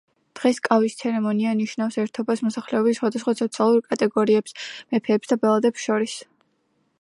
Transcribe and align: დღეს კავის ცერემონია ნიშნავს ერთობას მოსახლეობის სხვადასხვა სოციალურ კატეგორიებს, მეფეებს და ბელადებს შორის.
დღეს 0.37 0.59
კავის 0.67 0.95
ცერემონია 1.01 1.51
ნიშნავს 1.59 1.97
ერთობას 2.03 2.41
მოსახლეობის 2.45 2.97
სხვადასხვა 3.01 3.35
სოციალურ 3.43 3.85
კატეგორიებს, 3.91 4.57
მეფეებს 4.95 5.35
და 5.35 5.39
ბელადებს 5.45 5.87
შორის. 5.91 6.19